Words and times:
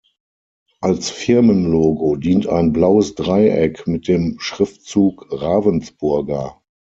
Als 0.79 1.11
Firmenlogo 1.11 2.15
dient 2.15 2.47
ein 2.47 2.73
blaues 2.73 3.13
Dreieck 3.13 3.85
mit 3.85 4.07
dem 4.07 4.37
Schriftzug 4.39 5.27
„Ravensburger“. 5.31 6.59